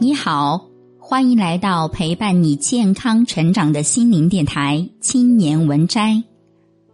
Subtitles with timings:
[0.00, 0.64] 你好，
[1.00, 6.12] 欢迎来到陪伴你健康成长的心灵电台《青年文摘》，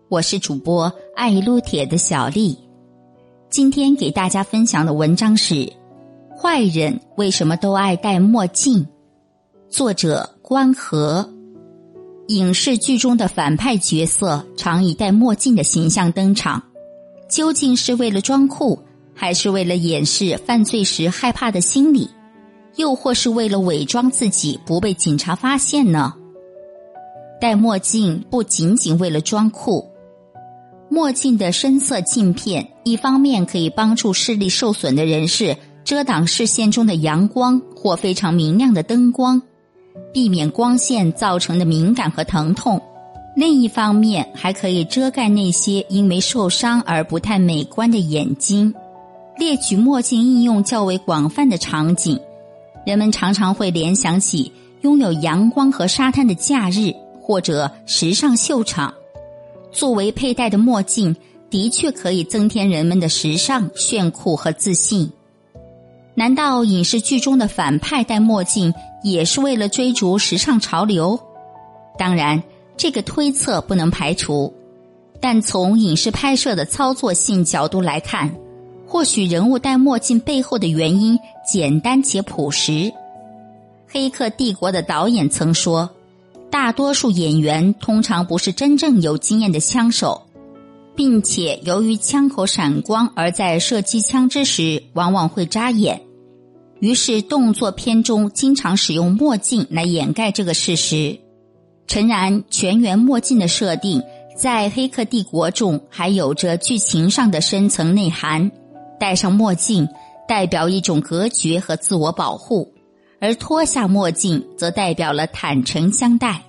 [0.09, 2.57] 我是主播爱撸铁的小丽。
[3.51, 5.71] 今天给大家分享的文章是：
[6.35, 8.87] 坏人为什么都爱戴墨镜？
[9.69, 11.29] 作者关河。
[12.29, 16.63] 影视剧中的反派角色常以戴墨镜的形象登场，
[17.29, 18.79] 究竟是为了装酷，
[19.13, 22.09] 还是为了掩饰犯罪时害怕的心理？
[22.77, 26.15] 又或是为了伪装自己不被警察发现呢？
[27.41, 29.85] 戴墨镜不仅仅为了装酷，
[30.89, 39.43] 墨镜的深色镜片一方面可以帮助视力受损的人士遮挡视线中的阳光或非常明亮的灯光，
[40.13, 42.79] 避免光线造成的敏感和疼痛；
[43.37, 48.73] 另一方面还可以遮盖那些因为受伤而不太美观的眼睛。
[49.37, 52.19] 列举墨镜应用较为广泛的场景。
[52.85, 54.53] 人们常常会联想起
[54.83, 58.93] 拥有阳光和沙滩的假日，或者时尚秀场。
[59.73, 61.17] 作为佩戴的墨镜，
[61.51, 65.11] 的确可以增添人们的时尚、炫酷和自信。
[66.15, 68.73] 难道影视剧中的反派戴墨镜
[69.03, 71.19] 也是为了追逐时尚潮流？
[71.99, 72.43] 当然，
[72.77, 74.53] 这个推测不能排除。
[75.21, 78.33] 但从影视拍摄的操作性角度来看，
[78.95, 82.71] 或许人物戴墨镜背后的原因简单且朴实。
[83.89, 85.91] 《黑客帝国》的导演曾说
[86.49, 90.23] ：“大多数演员通常不是真正有经验的枪手，
[90.95, 96.01] 并且由于枪口闪光而在射击枪支时往往会扎眼。
[96.79, 101.19] 于是动作片中经常使用墨镜来掩盖这个事实。”
[101.89, 104.01] 诚然，全员墨镜的设定
[104.37, 108.49] 在《黑客帝国》中还有着剧情上的深层内涵。
[108.99, 109.89] 戴上墨镜
[110.27, 112.73] 代表一种隔绝和自我保护，
[113.21, 116.43] 而脱下墨镜则代表了坦诚相待。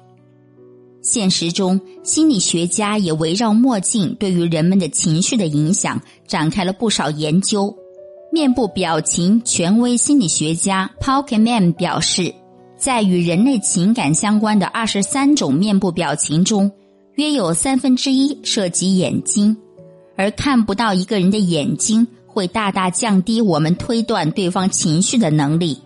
[1.01, 7.75] 现实中，心理学家也围绕墨镜对于人们的情绪的影响展开了不少研究。
[8.31, 12.33] 面部表情权威心理学家 Polkman 表示，
[12.75, 16.72] 在与人类情感相关的二十三种面部表情中，
[17.13, 19.56] 约有三分之一涉及眼睛，
[20.17, 22.06] 而看不到一个人的眼睛。
[22.35, 25.79] 会大大降低我们推断对方情绪的能力。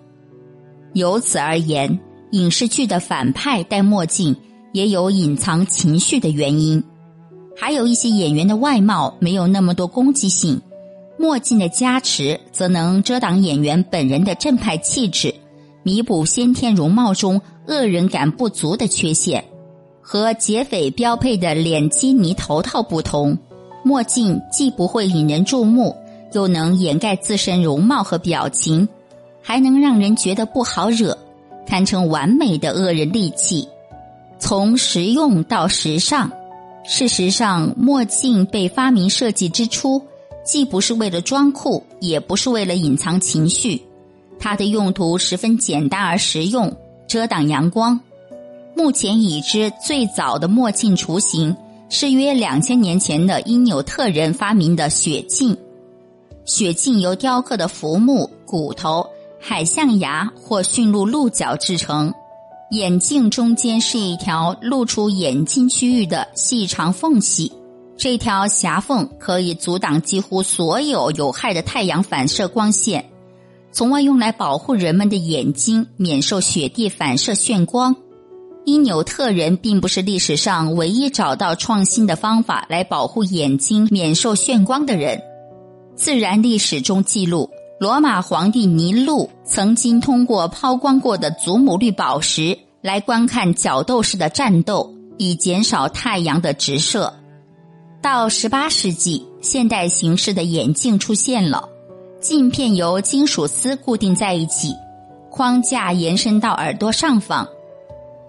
[0.93, 1.99] 由此而言，
[2.31, 4.35] 影视剧的反派戴墨镜
[4.73, 6.83] 也有隐藏情绪的原因。
[7.55, 10.59] 还有一些演员的外貌没有那么多攻击性，
[11.19, 15.31] 墨镜的加持则能遮挡演员本人的正派气质，
[15.83, 19.45] 弥补先天容貌中恶人感不足的缺陷。
[20.01, 23.37] 和劫匪标配的脸基尼头套不同，
[23.83, 25.95] 墨镜既不会引人注目。
[26.33, 28.87] 又能掩盖自身容貌和表情，
[29.41, 31.17] 还能让人觉得不好惹，
[31.65, 33.67] 堪称完美的恶人利器。
[34.39, 36.31] 从实用到时尚，
[36.85, 40.01] 事实上，墨镜被发明设计之初，
[40.45, 43.81] 既不是为了装酷，也不是为了隐藏情绪，
[44.39, 46.73] 它的用途十分简单而实用，
[47.07, 47.99] 遮挡阳光。
[48.75, 51.53] 目前已知最早的墨镜雏形
[51.89, 55.57] 是约两千年前的因纽特人发明的雪镜。
[56.49, 59.05] 雪镜由雕刻的浮木、骨头、
[59.39, 62.11] 海象牙或驯鹿鹿角制成，
[62.71, 67.53] 眼镜中间是一条露出眼睛区域的细长缝隙，
[67.95, 73.07] 这条狭缝可以阻挡几乎所有有害的太阳反射光线，
[73.71, 77.95] 从而用来保护人们的眼睛免受雪地反射眩光。
[78.65, 85.21] 因纽特人并不是历史上唯一找到创新的方法来保护眼睛免受眩光的人。
[85.99, 97.13] 自然历史中记录，罗马皇帝尼禄曾经通过抛光过的祖母绿宝石来观看角斗士的战斗，以减少太阳的直射。
[98.01, 101.67] 到十八世纪，现代形式的眼镜出现了，
[102.21, 104.73] 镜片由金属丝固定在一起，
[105.29, 107.45] 框架延伸到耳朵上方。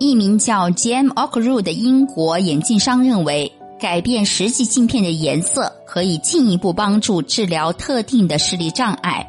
[0.00, 3.52] 一名叫 James Ockru 的英国眼镜商认为。
[3.80, 9.26] 改变实际镜片的颜色，可以进一步帮助治疗特定的视力障碍。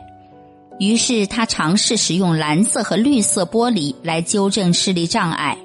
[0.77, 5.57] 于是他尝试使用蓝色和绿色玻璃来纠正视力障碍。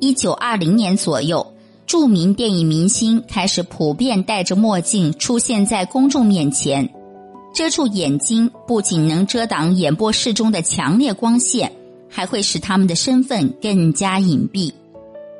[0.00, 1.46] 一九二零年左右，
[1.86, 6.88] 著名电影明星开始普遍戴着墨镜出现在公众面前，
[7.54, 11.70] 遮住眼睛不仅能遮挡眼波室中的强烈光线，
[12.08, 14.72] 还会使他们的身份更加隐蔽。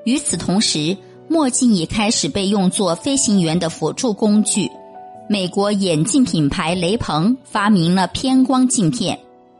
[0.04, 0.96] 与此同时，
[1.34, 4.70] 墨镜也开始被用作飞行员的辅助工具。
[5.28, 9.18] 美国眼镜品牌雷朋发明了偏光镜片，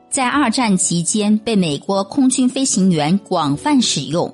[0.09, 4.33] 在二战期间被美国空军飞行员广泛使用。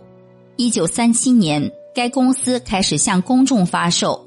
[0.57, 4.27] 一九三七年，该公司开始向公众发售。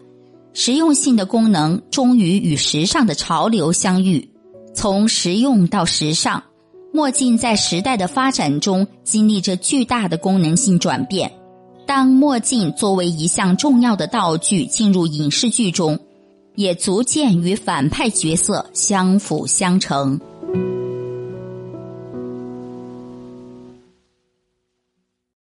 [0.53, 4.27] 实用性的功能终于与时尚的潮流相遇。
[4.73, 6.41] 从实用到时尚，
[6.91, 11.31] 墨镜在时代的发展中经历着巨大的功能性转变。
[11.85, 15.99] 当墨镜作为一项重要的道具进入影视剧中，
[16.55, 20.19] 也逐渐与反派角色相辅相成。